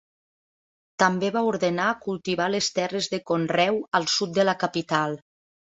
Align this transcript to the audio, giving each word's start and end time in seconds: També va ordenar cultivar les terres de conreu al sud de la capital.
També 1.03 1.29
va 1.35 1.43
ordenar 1.49 1.85
cultivar 2.07 2.49
les 2.55 2.71
terres 2.79 3.11
de 3.13 3.21
conreu 3.29 3.81
al 4.01 4.11
sud 4.17 4.37
de 4.41 4.51
la 4.53 4.59
capital. 4.67 5.19